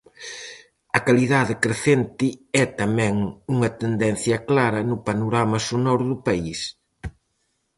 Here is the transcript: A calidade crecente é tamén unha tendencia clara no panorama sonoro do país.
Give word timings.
A 0.97 0.99
calidade 1.07 1.53
crecente 1.63 2.27
é 2.63 2.65
tamén 2.81 3.15
unha 3.53 3.69
tendencia 3.81 4.37
clara 4.49 4.79
no 4.89 4.97
panorama 5.07 5.57
sonoro 5.69 6.03
do 6.11 6.17
país. 6.27 6.59